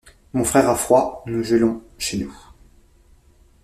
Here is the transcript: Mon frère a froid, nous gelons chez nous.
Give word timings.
Mon 0.33 0.43
frère 0.43 0.67
a 0.67 0.75
froid, 0.75 1.23
nous 1.27 1.43
gelons 1.43 1.83
chez 1.99 2.17
nous. 2.17 2.35